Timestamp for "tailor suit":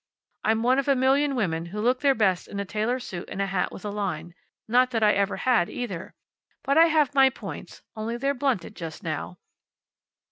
2.65-3.29